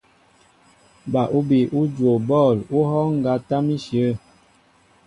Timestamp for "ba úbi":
1.11-1.59